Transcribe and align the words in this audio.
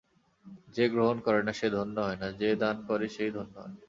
যে 0.75 0.85
গ্রহণ 0.89 1.17
করে 1.19 1.39
সে 1.53 1.67
ধন্য 1.69 1.95
হয় 1.99 2.19
না, 2.19 2.27
যে 2.31 2.49
দান 2.55 2.77
করে 2.87 3.05
সেই 3.07 3.31
ধন্য 3.31 3.55
হয়। 3.59 3.75